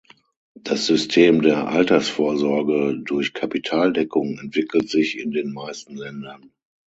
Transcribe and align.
Das 0.55 0.87
System 0.87 1.43
der 1.43 1.67
Altersvorsorge 1.67 2.97
durch 3.05 3.33
Kapitaldeckung 3.35 4.39
entwickelt 4.39 4.89
sich 4.89 5.19
in 5.19 5.29
den 5.29 5.53
meisten 5.53 5.95
Ländern. 5.95 6.51